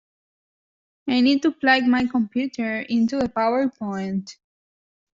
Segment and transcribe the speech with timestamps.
[1.07, 4.35] I need to plug my computer into a power point